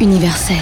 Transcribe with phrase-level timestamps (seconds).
[0.00, 0.56] universel.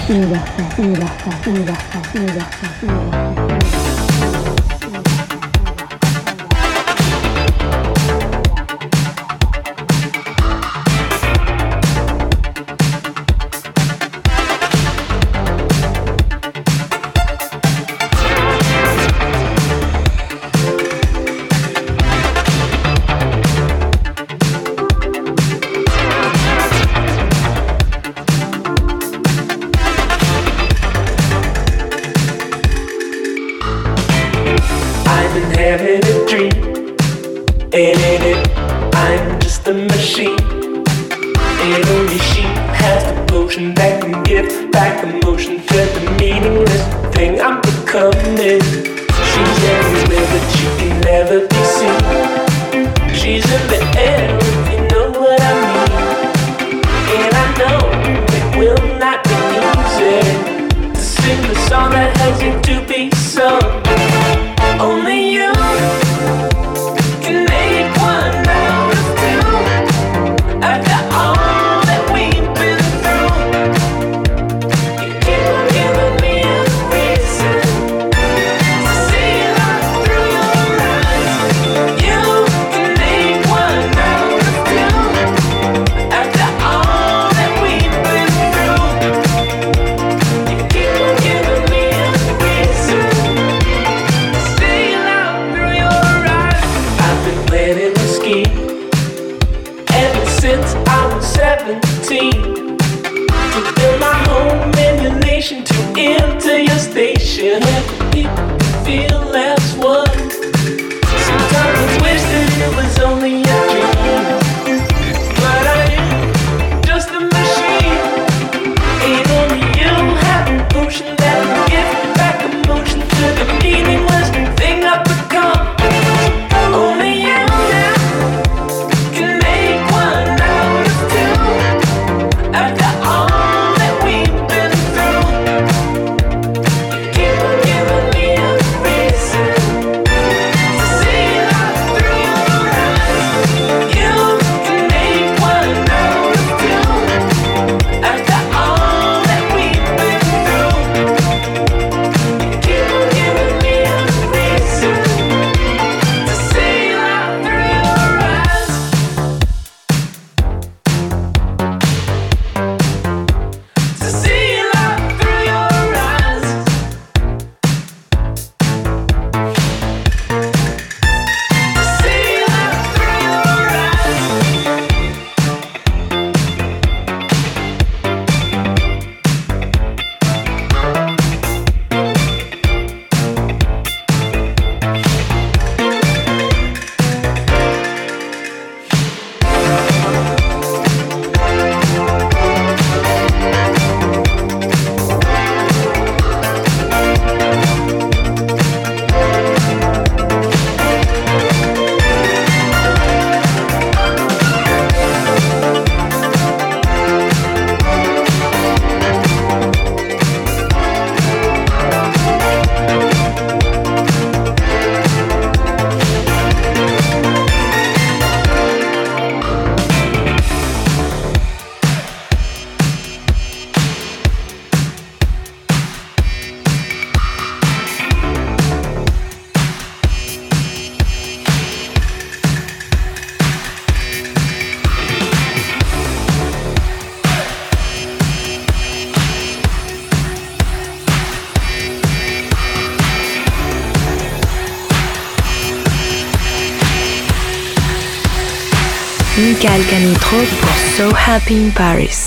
[251.45, 252.24] Happy in Paris.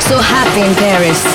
[0.00, 1.33] So happy in Paris.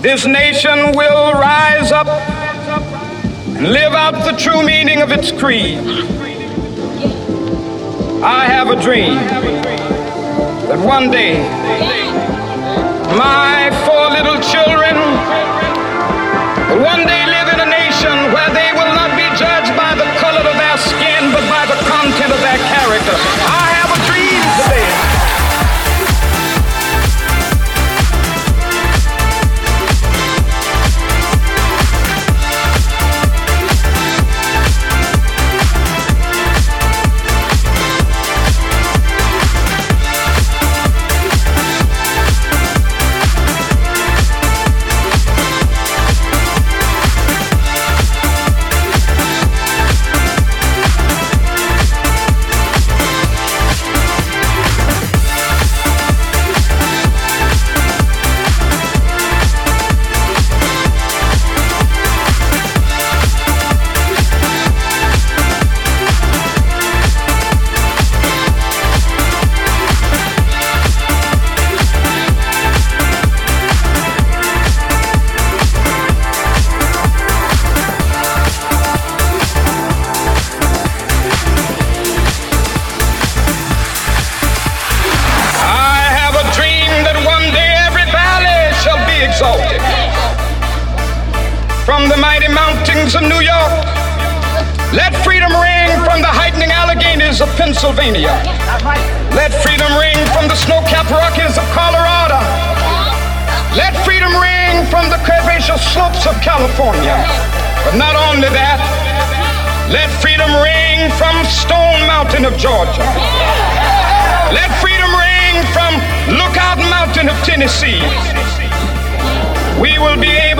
[0.00, 5.78] this nation will rise up and live out the true meaning of its creed.
[8.22, 9.14] I have a dream
[10.68, 11.42] that one day,
[13.16, 14.94] my four little children
[16.68, 17.33] will one day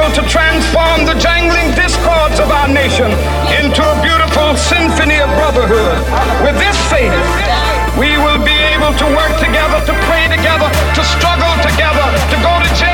[0.04, 3.10] able to transform the jangling discords of our nation
[3.60, 5.96] into a beautiful symphony of brotherhood.
[6.44, 7.14] With this faith,
[7.96, 12.52] we will be able to work together, to pray together, to struggle together, to go
[12.60, 12.93] to jail.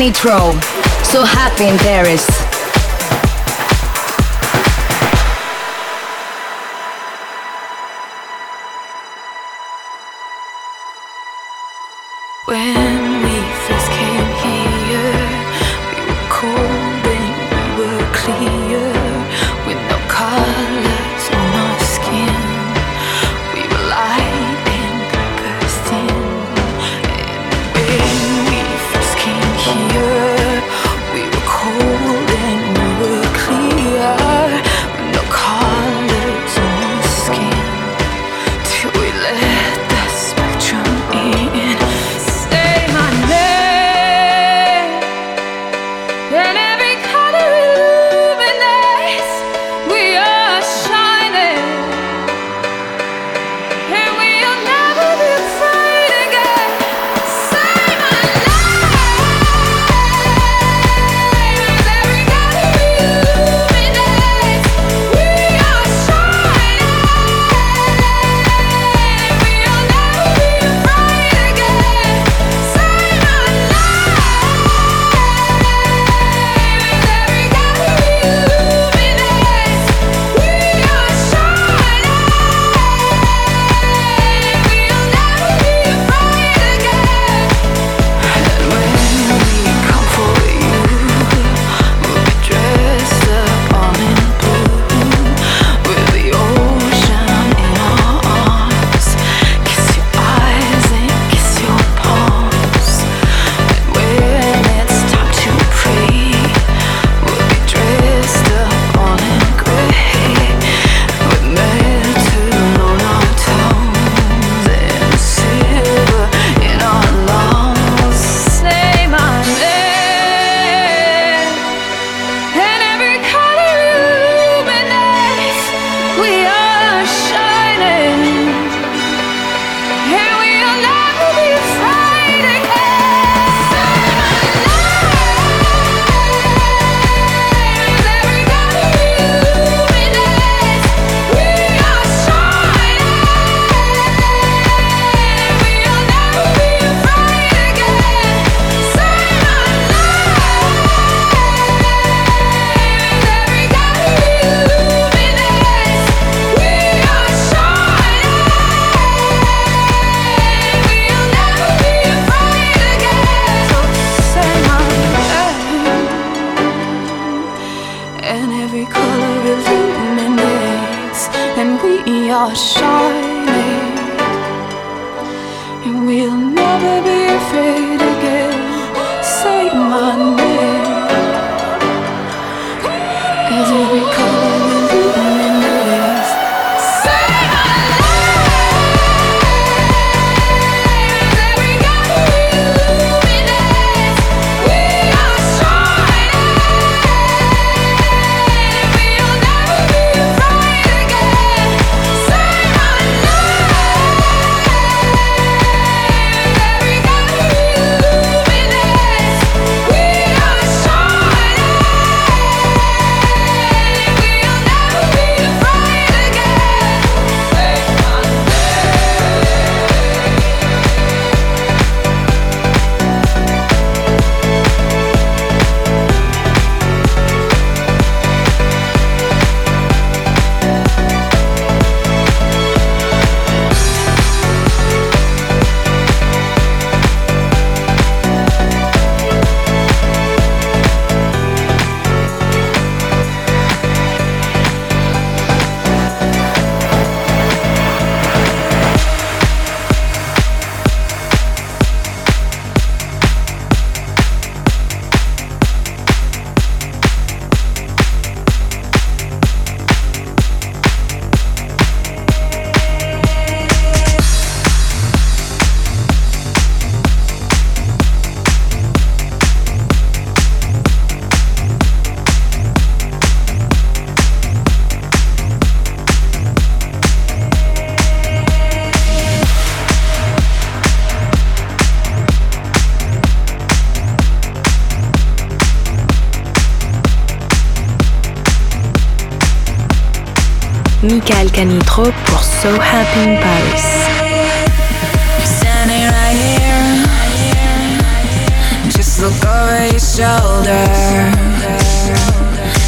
[0.00, 0.52] Nitro.
[1.04, 2.49] So happy in Paris.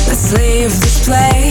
[0.07, 1.41] Let's leave this place.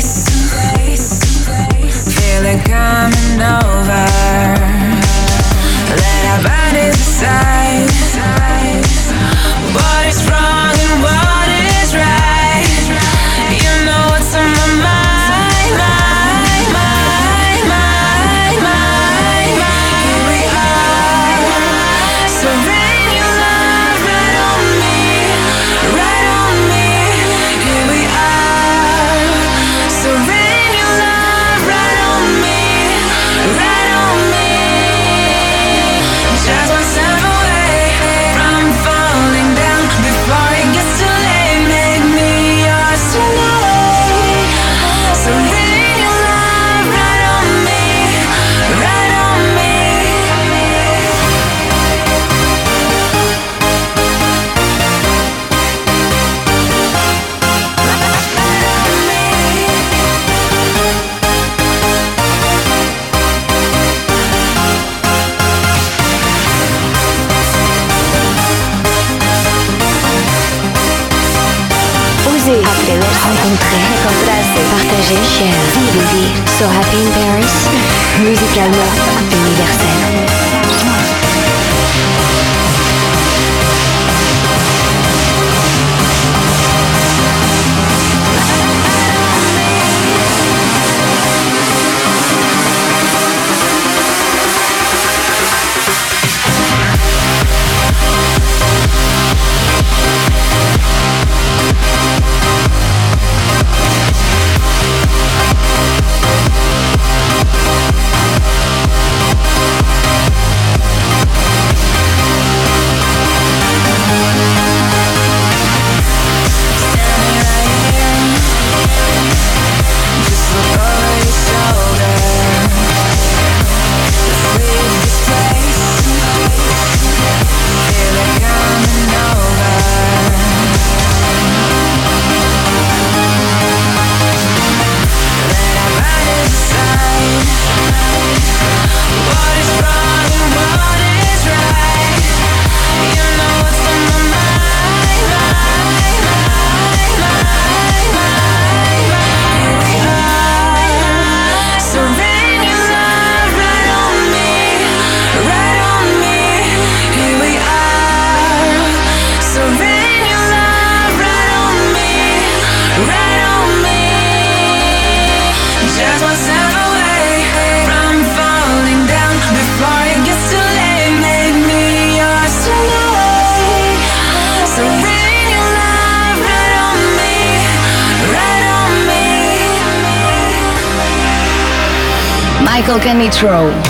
[183.31, 183.80] Control.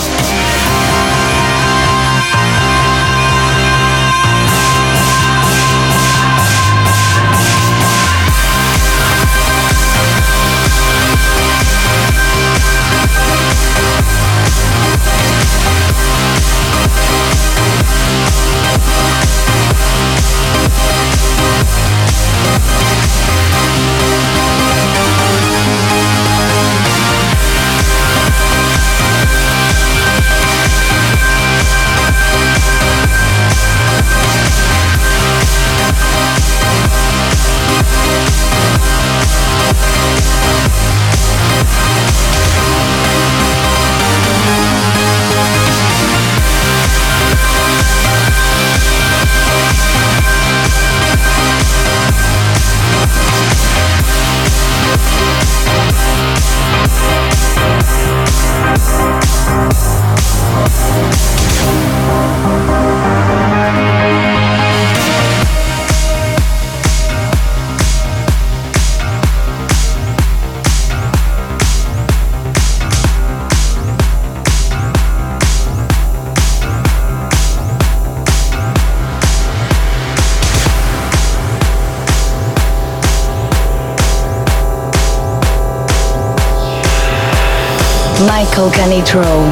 [88.61, 88.61] Canitrot.
[88.61, 89.51] Michael Canitrot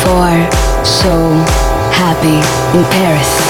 [0.00, 1.30] for So
[1.92, 2.38] Happy
[2.78, 3.47] in Paris.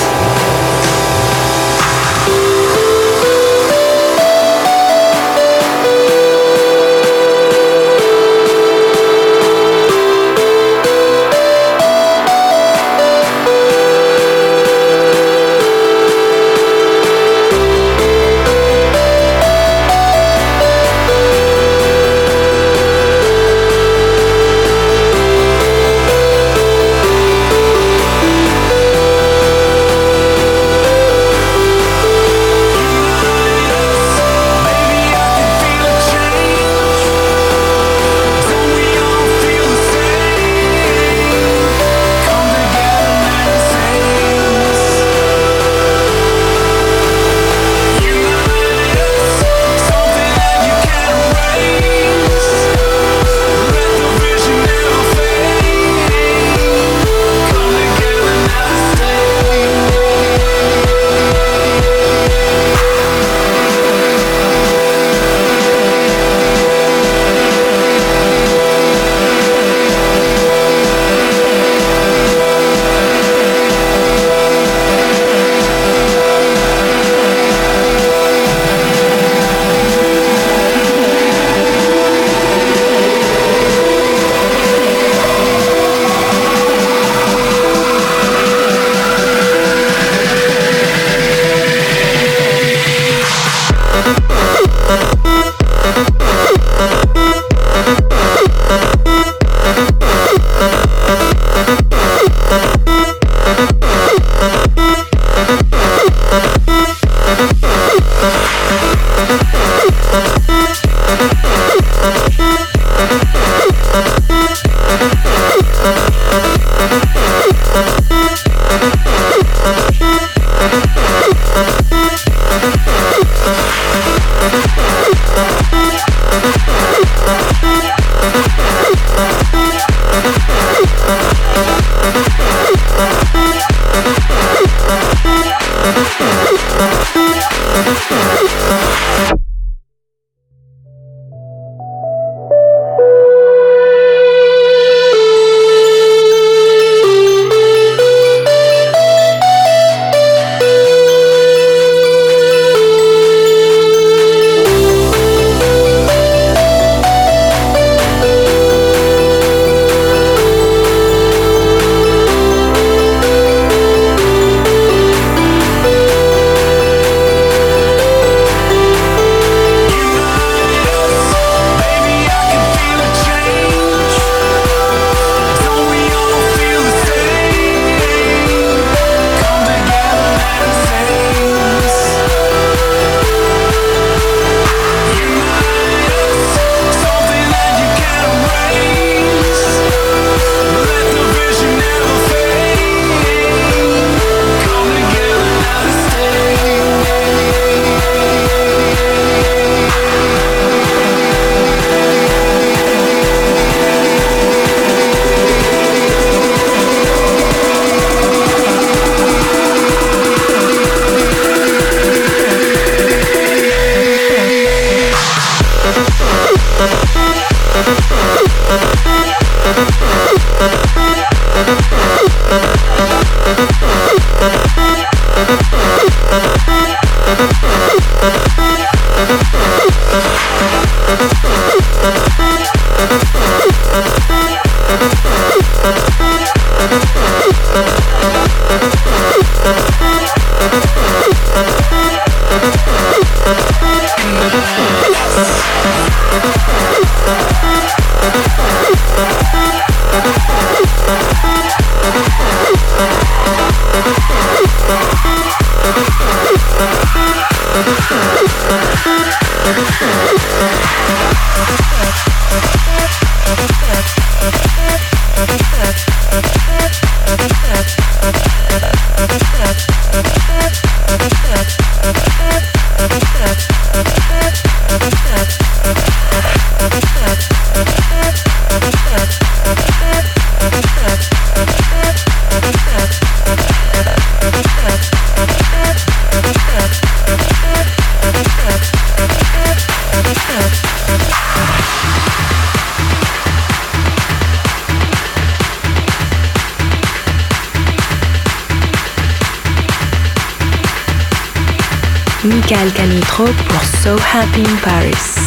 [302.71, 305.38] Michael Canitro pour So Happy in Paris.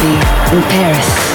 [0.00, 1.27] In Paris.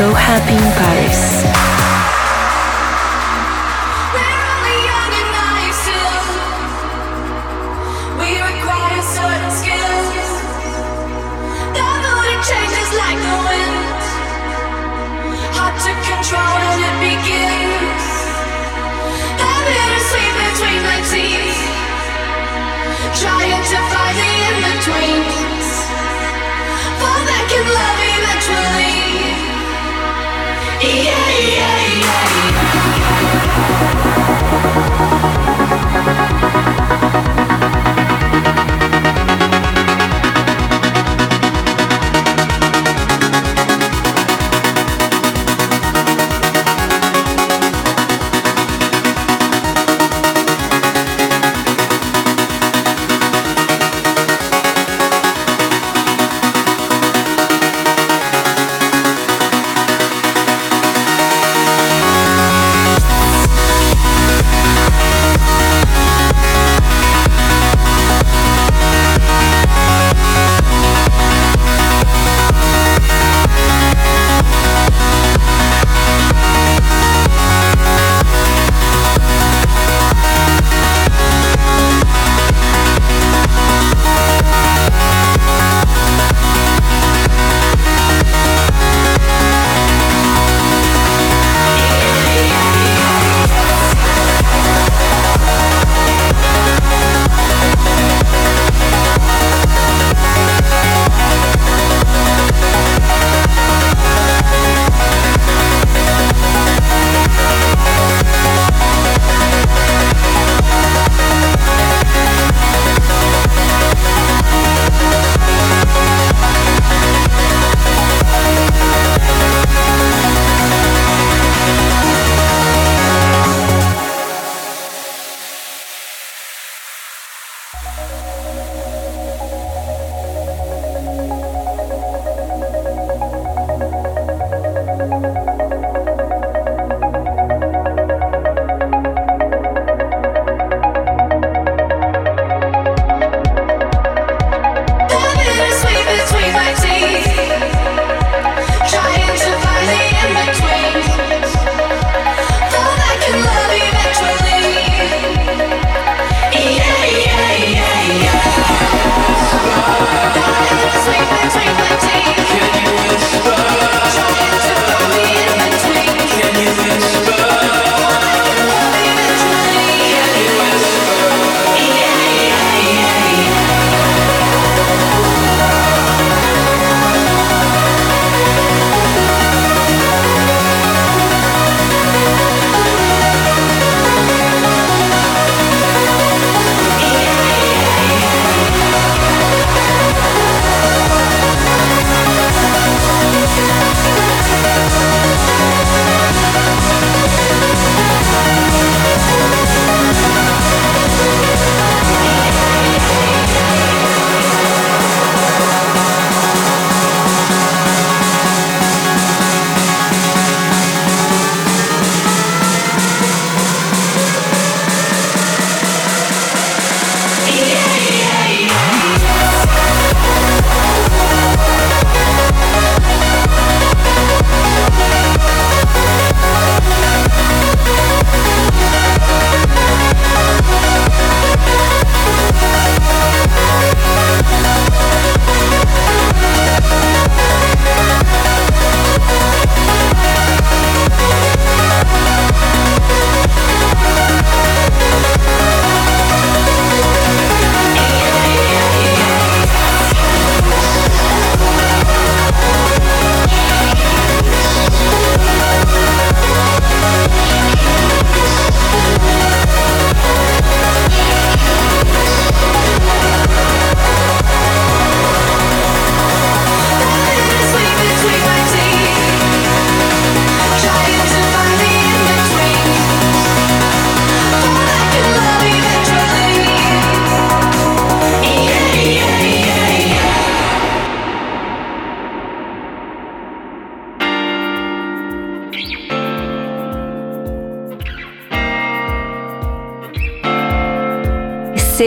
[0.00, 1.49] So Happy in Paris.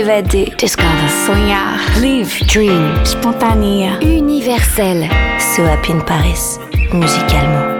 [0.03, 0.53] S'évader.
[0.57, 1.07] Discover.
[1.25, 1.79] Sonhar.
[2.01, 2.45] Live.
[2.47, 3.05] Dream.
[3.05, 3.97] Spontané.
[4.01, 5.07] Universel.
[5.55, 6.59] So Happy in Paris.
[6.91, 7.72] Musicalement.